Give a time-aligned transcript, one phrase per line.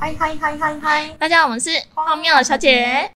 [0.00, 1.08] 嗨嗨嗨嗨嗨！
[1.18, 3.10] 大家好，我们是泡妙小姐。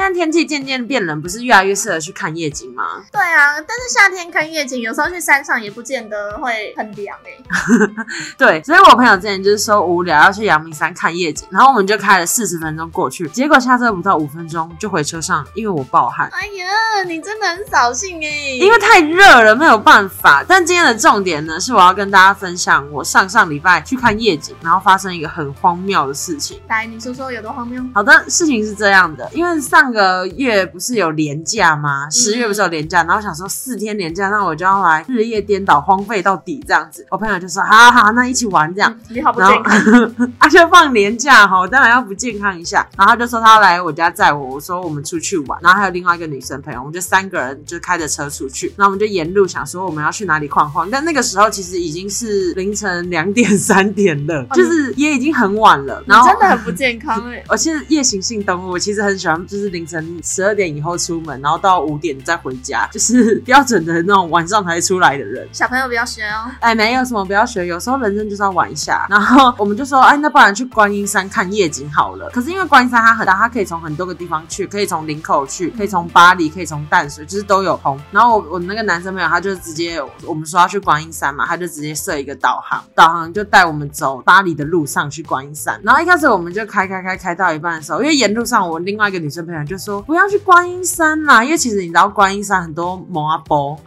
[0.00, 3.04] 现在天气渐渐变冷，不是越来越适合去看夜景吗？
[3.12, 8.04] 对啊，但是夏天看夜景，有时候去山上也不见得会很凉哎、
[8.38, 16.30] 对，所以我朋友之前就是说无聊要去阳明山看夜景，然后我们就开了四十分钟过去，结果下车不到五分钟就回车上，因为我暴汗。
[16.32, 20.42] 哎呀，你真的很扫兴哎、因为太热了，没有办法。
[20.48, 26.58] 但今天的重点呢，是我要跟大家分享我上上礼拜去看夜景，然后发生一个很荒谬的事情。
[26.68, 27.84] 来，你说说有多荒谬？
[27.94, 32.08] 好的，事情是这样的，因为上个月不是有年假吗？
[32.10, 37.06] 十月不是有年假，然后想说四天年假，那我就要来日夜颠倒，荒废到底这样子。
[37.10, 38.90] 我朋友就说：好好好，那一起玩这样。
[38.90, 40.32] 嗯你好不然后健康。
[40.38, 42.86] 他 就放年假哈，我当然要不健康一下。
[42.96, 45.58] 然后他就说他来我家载我，我说我们出去玩。
[45.62, 48.68] 然后还有另外一个女生朋友，我们就三个人就开着车出去。
[48.76, 56.02] 然后我们就沿路想说我们要去哪里晃晃，但那个时候其实已经是凌晨两点三点了，就是也已经很晚了。
[56.06, 65.48] 然后真的很不健康哎、 我其实夜行性动物，我其实很喜欢，就是凌晨十二点以后出门，然后到五点再回家，就是 标准的那种晚上才出来的人。
[65.52, 66.50] 小朋友不要学哦。
[66.60, 69.06] 哎，没有什么不要学，有时候人生就是要玩一下。
[69.08, 72.28] 然后我们就说，哎，那不然去观音山看夜景好了。
[72.28, 77.98] 可是因为观音山它很大，它可以从很多个地方去，可以从林口去，可以从巴黎，可以从淡水，就是都有通。
[78.12, 85.80] 然后我我那个男生朋友他就直接，我们说要去观音山嘛，他就直接设一个导航，导航就带我们走巴黎的路上去观音山。
[85.82, 93.78] 然后一开始我们就开开开开到一半的时候，因为沿路上我另外一个女生朋友就说不要去观音山啦，因为其实你知道观音山很多蒙阿波。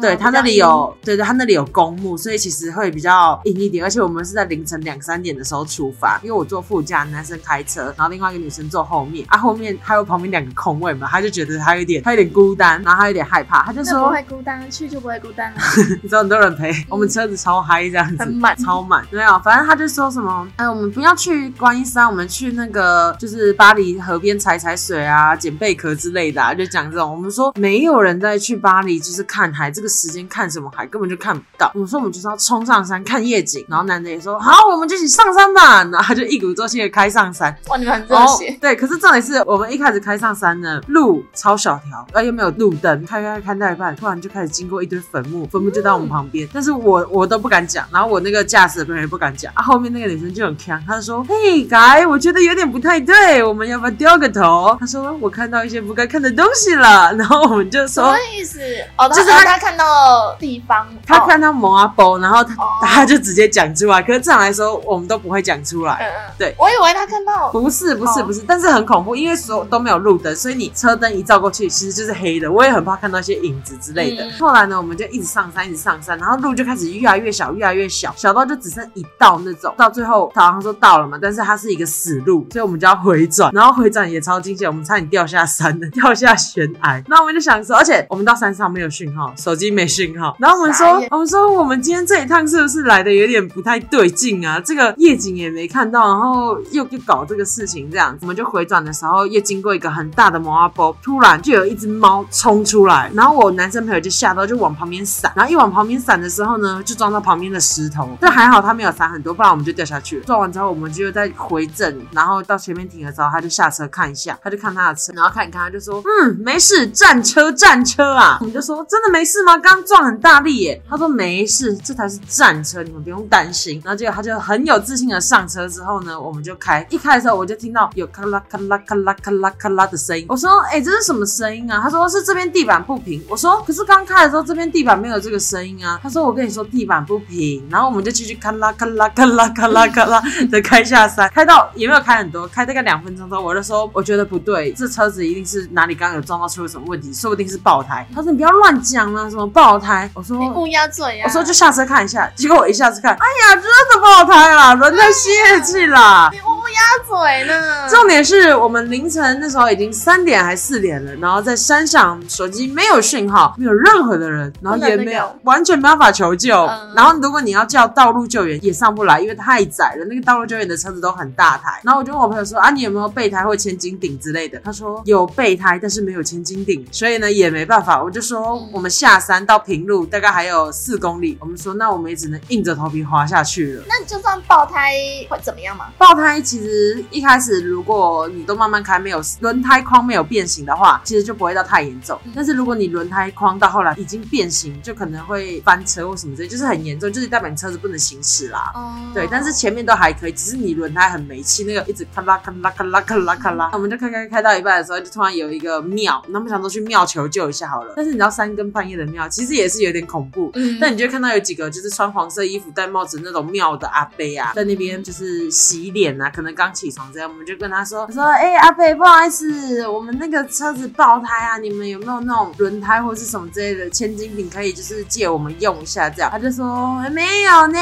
[0.00, 3.84] 对他那里有，对对，他那里有公墓，所以其实会比较阴一点。
[3.84, 9.24] 而且我们是在凌晨两三点的时候出发，因为我坐副驾，男生开车，然后另外一个女生坐后面。
[9.28, 15.58] 啊，后面还有旁边两个空位嘛，他就觉得他有点， 他有点孤单，然后他有点害怕，他就说不，会孤单，去就不会孤单了。
[16.02, 19.04] 你知道很多人陪，我们车子超嗨这样子，很满超满。
[19.10, 27.10] 没有，反正他就说什么，哎，我们不要去观音山，我们去那个就是巴黎河边踩踩水啊，捡贝壳之类的、啊，就讲这种。
[27.10, 31.70] 我们说没有人在去巴黎就是看海，这个时间看什么海根本就看不到。
[31.74, 37.56] 我们说我们就是要冲上山看夜景，然后男的也说好，我们就一起上山吧，然后他就一鼓作气的开上山。
[37.68, 54.76] 哇，你们很热哦血。，对，可是重点是我们一开始开上山呢，路超小条，而又没有路灯，开开开到一半，突然就开始经过一堆坟墓，坟墓就到我们旁边，但是我我都不敢讲，然后我那个驾驶的朋友也不敢讲，啊，后面那个女生就很强，她说，嘿，改，我觉得有点不太对，我们要不要掉个头？
[54.80, 58.18] 她说我看到一些不该看的东西了，然后我们就说什么。
[58.36, 58.60] 意思？
[58.96, 65.94] 哦，就是他他他看到地方，哦他看到蒙阿波，然后他、哦他就直接讲出来，可是正常来说我们都不会讲出来。
[65.94, 72.50] 嗯嗯，对我以为他看到不是不是哦不是，但是很恐怖，因为所有都没有路灯，所以你车灯一照过去，其实就是黑的。
[72.50, 74.24] 我也很怕看到一些影子之类的。
[74.24, 79.72] 嗯后来呢，我们就一直上山，一直上山，然后路就开始越来越小，越来越小，小到就只剩一道那种。
[79.76, 87.02] 到最后导航说到了嘛，但是它是一个死路，所以我们就要回转，然后回转也超惊险，我们差点掉下山的，掉下悬崖。
[87.06, 94.60] 那我们就想说，而且我们到山上没有讯号，手机没信号，然后我们说，我们说我们今天这一趟是不是来的有点不太对劲啊？
[94.60, 110.24] 这个夜景也没看到，然后又又搞这个事情，这样子，我们就回转的时候，又经过一个很大的摩阿波，突然就有一只猫冲出来，然后我男生朋友就吓到，就往旁边闪，然后一往旁边闪的时候呢，就撞到旁边的石头，但还好他没有闪很多，不然我们就掉下去了。
[110.24, 119.57] 撞完之后，我们就再回正，然后到前面停的时候，他就下车看一下，他就看他的车，然后看一看，他就说，嗯，没事，战车战车啊，我们就说真的没事吗？
[119.60, 123.80] 刚撞很大力耶，他说没事，这台是战车，你们不用担心。
[123.84, 131.80] 然后结果他就很有自信的上车之后呢，我们就开，一开的时候我就听到有咔啦咔啦咔啦咔啦咔啦的声音，我说，哎、这是什么声音啊？
[131.82, 135.98] 他说是这边地板不平，我说可是刚开的时候这边地板没有这个声音啊。
[136.02, 148.06] 他说我跟你说地板不平，然后我们就继续咔啦咔啦咔啦咔啦咔啦的开下山，开到也没有开很多，开大概两分钟之后，我就说我觉得不对，这车子一定是哪里刚刚有撞到出了什么问题，说不定是爆胎。
[148.14, 150.08] 他说你不要乱讲啊，什么爆胎？
[150.14, 151.24] 我说你乌鸦嘴啊！
[151.26, 156.28] 我说就下车看一下，结果我一下子看，哎呀，真的爆胎了，轮胎泄气了。
[156.32, 157.88] 你乌鸦嘴呢？
[157.88, 166.64] 重点是我们凌晨那时候已经三点还四点了，然后在山上手机没有讯号，没有任何的人，然后也没有、完全没办法求救。
[166.66, 171.80] 嗯然后如果你要叫道路救援也上不来，因为太窄了，那个道路救援的车子都很大台。
[171.84, 174.60] 然后我就问我朋友说啊，你有没有备胎或千斤顶之类的？
[174.64, 178.02] 他说有备胎，但是没有千斤顶，所以呢也没办法。
[178.02, 183.84] 我就说嗯我们下山到平路大概还有四公里，我们说那我们也只能硬着头皮滑下去了。
[183.88, 184.92] 那就算爆胎
[185.30, 185.86] 会怎么样吗？
[185.96, 192.18] 爆胎其其实一开始如果你都慢慢开，没有轮胎框没有变形的话，其实就不会到太严重。
[192.34, 198.72] 但是如果你轮胎框到后来已经变形，就可能会翻车或什么之类，就是很严重，就是代表你车子不能行驶啦。
[198.74, 203.70] 哦对，但是前面都还可以，只是你轮胎很没气，那个一直咔啦咔啦咔啦咔啦咔啦。
[203.72, 207.94] 我们就开开开到一半的时候，就突然有一个庙，那我们想说去庙求救一下好了。
[207.96, 210.50] 但是你知道三更半夜的庙，其实也是有点恐怖。
[210.54, 226.30] 嗯但你就看到有几个就是穿黄色衣服、戴帽子那种庙的阿伯啊，在那边就是洗脸啊，可能刚起床这样，我们就跟他说，说，哎、阿伯，不好意思，我们那个车子爆胎啊，你们有没有那种轮胎或是什么之类的千金品可以就是借我们用一下这样？
[226.30, 227.78] 他就说、欸没有呢，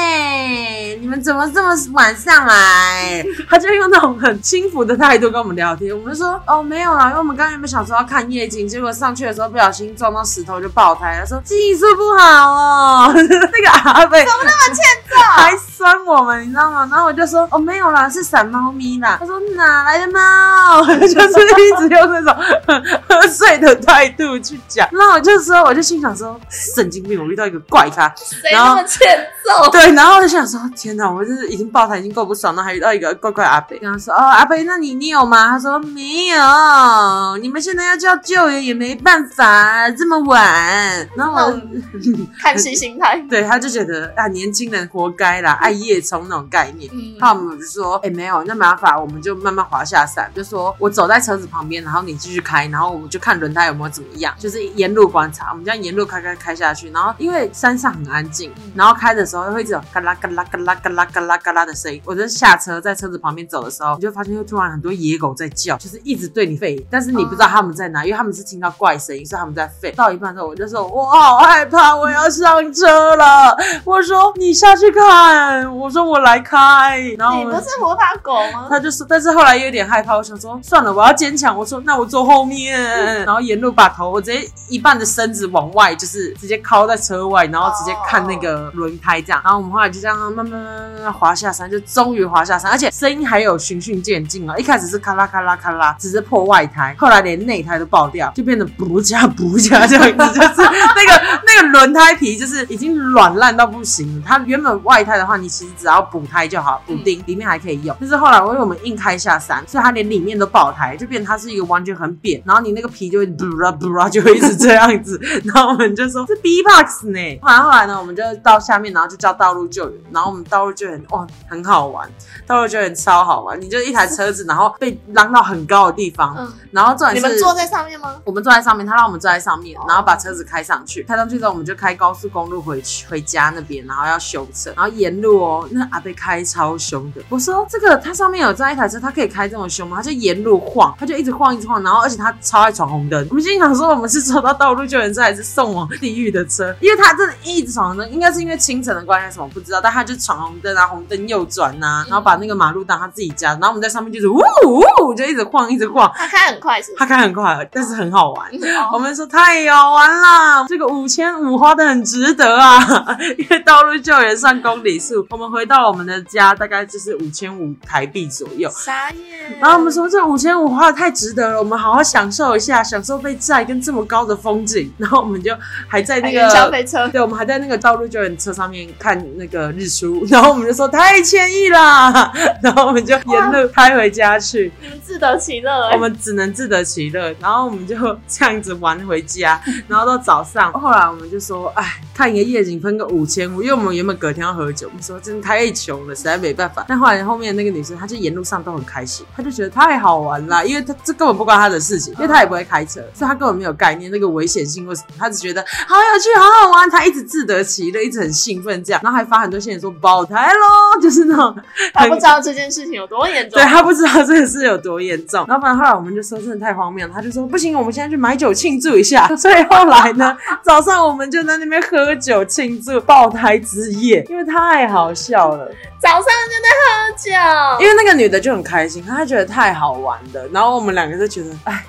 [1.07, 3.25] 你们怎么这么晚上来？
[3.49, 16.85] 他就用那种很轻浮的态度跟我们聊天，我们就说，哦，没有啦，因为我们刚原本想说要看夜景，结果上去的时候不小心撞到石头就爆胎，他说技术不好哦， 那个阿贝怎么那么欠揍，还酸我们，你知道吗？
[16.91, 19.15] 然后我就说哦没有啦，是闪猫咪啦。
[19.17, 20.85] 他说哪来的猫？
[20.99, 22.35] 就是一直用那种
[22.67, 24.85] 很喝醉的态度去讲。
[24.91, 28.13] 那我就说，我就心想说神经病，我遇到一个怪咖。
[28.17, 29.07] 谁那么欠
[29.47, 29.69] 揍？
[29.71, 35.49] 对，然后我就想说，天哪，我就是已经爆胎已经够不爽，了还遇到一个怪怪阿北，跟他说，哦，阿北，那你你有吗？
[35.49, 41.07] 他说没有，你们现在要叫救援也没办法，这么晚。
[41.15, 41.61] 然后我，
[42.41, 43.17] 看戏心态。
[43.29, 46.89] 对，他就觉得啊，年轻人活该啦，爱夜冲那种概念。
[46.93, 62.01] 嗯，那我们就说，哎、没有，那没办法，我们就慢慢滑下山，就说我走在车子旁边，然后你继续开，然后我们就看轮胎有没有怎么样，就是沿路观察，我们这样沿路开开开下去，然后因为山上很安静，然后开的时候会一直有嘎啦嘎啦嘎啦嘎啦嘎啦嘎啦的声音。
[62.05, 69.95] 我就下车在车子旁边走的时候，你就发现又突然很多野狗在叫，就是一直对你吠，但是你不知道他们在哪，因为他们是听到怪声音，所以他们在吠。
[69.95, 73.57] 到一半的时候，我就说我好害怕，我要上车了。
[73.83, 78.67] 我说你下去看，我说我来开，然后你不是魔法狗吗？
[78.69, 81.57] 他就说，但是后来有点害怕，我想说算了，我要坚强。
[81.57, 82.79] 我说那我坐后面，
[83.25, 89.41] 然后沿路把头，我直接一半的身子往外，就是直接靠在车外，然后直接看那个轮胎这样。
[89.43, 94.55] 然后我们后来就这样慢慢慢慢滑下山，就终于滑下山，而且声音还有循序渐进啊。
[94.57, 100.03] 一开始是咔啦咔啦咔啦，只是破外胎，后来连内胎都爆掉，就变得不加不加这样
[100.33, 100.53] 子，就是
[100.95, 104.23] 那个那个轮胎皮就是已经软烂到不行了。
[104.25, 107.93] 它原本外胎的话，你其实只要补胎就好，补丁里面还可以用。
[107.99, 115.19] 但是后来因为我们硬开下山，所以它连里面都爆胎，就变成它是一个完全很扁，然后你那个皮就会补啦补啦就会一直这样子。
[115.43, 117.39] 然后我们就说是 B box 呢。
[117.41, 119.99] 后来后来呢，我们就到下面，然后就叫道路救援。
[120.11, 122.09] 然后我们道路救援哇很好玩，
[122.45, 123.59] 道路救援超好玩。
[123.59, 128.15] 你就一台车子，然后被扔到很高的地方，嗯，然后重点是你们坐在上面吗？
[128.23, 131.03] 我们坐在上面，他让我们坐在上面哦，然后把车子开上去。
[131.03, 137.21] 开上去之后，我们就开高速公路回去回家那边，然后要修车，然后沿路哦，那阿贝开超凶的。
[137.29, 139.97] 我说这个它上面有这样一台车，它可以开这么凶吗？
[139.97, 143.25] 他就沿路晃，他就一直晃一直晃，然后而且他超爱闯红灯。
[143.29, 146.75] 我们心想说，我们是坐到道路救援车还是送往地狱的车？
[146.81, 154.37] 因为他真的一直闯红灯，应该是因为清晨的关系还是什么不知道，但他就闯红灯啊，红灯右转呐、然后把那个马路当他自己家，然后我们在上面就是呜
[154.67, 156.11] 呜，就一直晃一直晃。
[156.15, 158.47] 他开很快是不他开很快，但是很好玩。
[158.51, 162.77] 哦我们说太好玩了，这个五千五花的很值得啊！
[163.39, 168.69] 因为道路救援算公里数，我们回到我们的家大概就是五千五台币左右。
[168.69, 169.59] 傻眼。
[169.59, 174.91] 然后我们说这五千五花的太值得了，我们好好享受一下，享受被载跟这么高的风景。
[174.97, 175.55] 然后我们就
[175.87, 176.67] 还在那个。
[176.67, 184.71] 飞车，对，我们还在那个道路救援车上面看那个日出，然后我们就说太惬意啦， 然后我们就沿路开回家去。
[184.81, 185.95] 你们自得其乐哎。
[185.95, 187.95] 我们只能自得其乐，然后我们就
[188.27, 196.85] 这样子玩回家， 然后到早上，后来我们就说，哎，看一个夜景分个五千五，因为我们原本隔天要喝酒，我们说真的太穷了，实在没办法。
[196.87, 211.55] 但后来后面那个女生，她就沿路上都很开心，她就觉得太好玩了，因为她这根本不关她的事情，因为她也不会开车，所以她根本没有概念那个危险性或什么，她只觉得好有趣，好好玩，她一直自得其乐，一直很兴奋这样，然后还发很多信息说爆胎喽， 就是那种
[211.93, 213.63] 他不知道这件事情有多严重对。
[213.67, 219.27] 他不知道这件事有多严重，然后反正后来我们就说真的太荒谬了，他就说不行，我们现在去买酒庆祝一下。
[219.35, 225.69] 所以后来呢，早上我们就在那边喝酒庆祝爆胎之夜，因为太好笑了。
[225.99, 231.83] 早上就在喝酒，因为那个女的就很开心，她觉得太好玩了，然后我们两个就觉得，哎。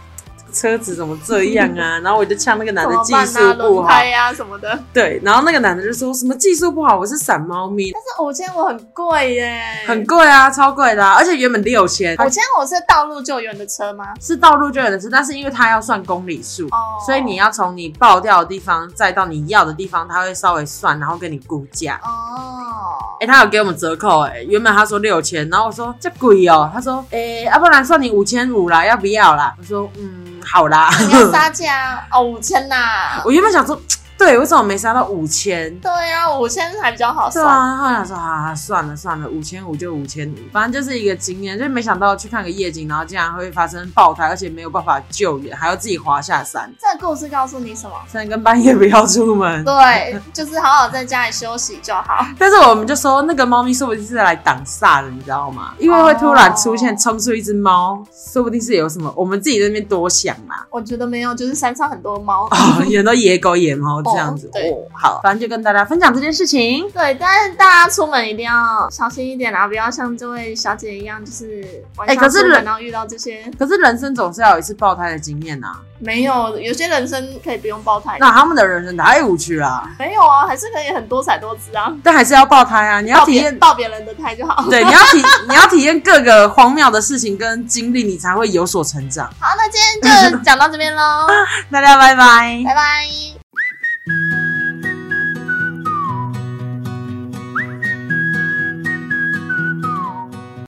[0.53, 1.99] 车子怎么这样啊？
[2.03, 3.39] 然后我就呛那个男的技术？
[3.55, 4.79] 不好，呀什么的。
[4.93, 14.07] 对，然后那个男的就说什么技术不好，我是闪猫咪，但是五千五很贵耶，很贵啊，超贵的啊、而且原本六千，五千五是道路救援的车吗？
[14.21, 22.01] 是道路救援的车，但是因为它要算公里数，哦所以你要从你爆掉的地方再到你要的地方，它会稍微算，然后跟你估价。
[22.03, 29.55] 哦，哎、他有给我们折扣哎、原本他说六千，然后我说这贵哦，他说哎，要、不然算你五千五啦，要不要啦？
[29.59, 30.89] 我说嗯，好啦。
[31.01, 33.21] 你要杀价哦，五千呐。
[33.25, 33.81] 我原本想说，
[34.19, 35.73] 对，为什么没杀到五千？
[35.79, 37.45] 对啊，五千还比较好算。
[37.45, 46.69] 对啊，后来想说啊，算了算了，五千五就五千五，反正就是一个经验，就是没想到去看个夜景，然后竟然会发生爆胎，而且没有办法救援，还要自己滑下山。
[46.81, 47.95] 这个故事告诉你什么？
[48.09, 49.65] 三更半夜不要出门。
[49.65, 52.27] 对， 就是好好在家里休息就好。
[52.37, 55.75] 但是我们就说，那个猫咪说不定是来挡煞的，你知道吗？
[55.79, 60.67] 因为会突然出现冲出一只猫，说不定是有什么，我们自己在那边多想啦。
[60.71, 62.47] 我觉得没有，就是山上很多猫。
[62.47, 64.47] 哦，有很多野狗、野猫 这样子。
[64.49, 66.89] 哦对哦，好，反正就跟大家分享这件事情。
[66.91, 73.51] 对，但是大家出门一定要小心一点啊，不要像这位小姐一样，就是晚哎可是人上出门然后遇到这些。
[73.59, 78.17] 可是人生总是要有一次爆胎的经验呐、没有，有些人生可以不用爆胎。
[78.21, 81.95] 那他们的人生太无趣啦，没有啊，还是可以很多彩多姿啊。
[82.03, 83.01] 但还是要爆胎啊！
[83.01, 84.69] 你要体验，爆别人的胎就好。
[84.69, 89.27] 对，你要体 你要体验各个荒谬的事情跟经历，你才会有所成长。
[89.41, 91.27] 好，那今天就讲到这边喽，
[91.71, 92.63] 大家拜拜。
[92.65, 93.38] 拜拜。